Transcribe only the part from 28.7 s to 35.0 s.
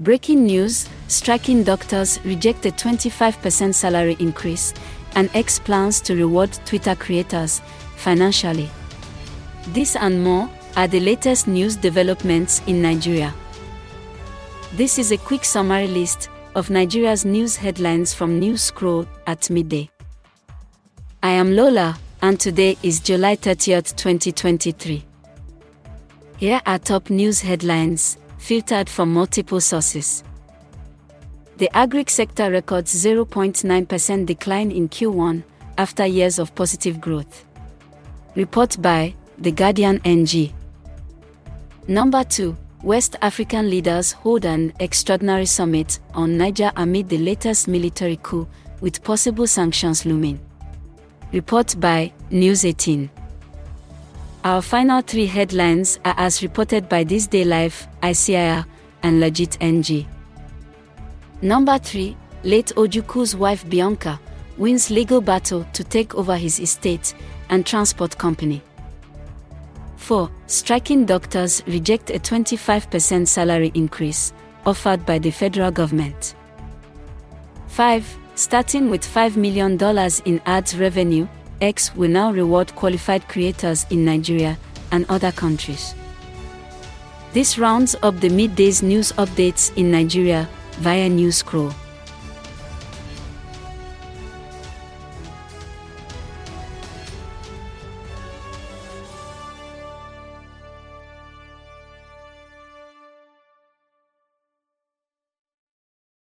from multiple sources. The agri sector records 0.9% decline in